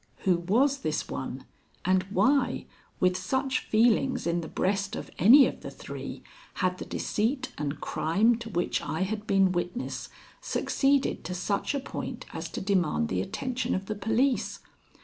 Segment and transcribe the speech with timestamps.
[0.21, 1.45] Who was this one,
[1.85, 2.65] and why,
[2.99, 6.23] with such feelings in the breast of any of the three,
[6.55, 10.09] had the deceit and crime to which I had been witness
[10.41, 14.61] succeeded to such a point as to demand the attention of the police?